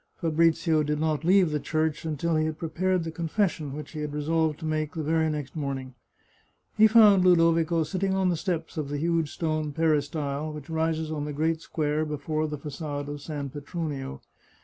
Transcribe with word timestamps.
Fabrizio 0.19 0.81
did 0.81 0.99
not 0.99 1.23
leave 1.23 1.51
the 1.51 1.59
church 1.59 2.05
until 2.05 2.35
he 2.35 2.45
had 2.47 2.57
prepared 2.57 3.03
the 3.03 3.11
confession 3.11 3.71
which 3.71 3.91
he 3.91 3.99
had 3.99 4.15
resolved 4.15 4.57
to 4.57 4.65
make 4.65 4.95
the 4.95 5.03
very 5.03 5.29
next 5.29 5.55
morning. 5.55 5.93
He 6.75 6.87
found 6.87 7.23
Ludovico 7.23 7.83
sitting 7.83 8.15
on 8.15 8.29
the 8.29 8.35
steps 8.35 8.77
of 8.77 8.89
the 8.89 8.97
huge 8.97 9.29
stone 9.31 9.73
peristyle 9.73 10.51
which 10.53 10.71
rises 10.71 11.11
on 11.11 11.25
the 11.25 11.33
great 11.33 11.61
square 11.61 12.03
before 12.03 12.47
the 12.47 12.57
fa9ade 12.57 13.09
of 13.09 13.21
San 13.21 13.51
Petronio. 13.51 14.21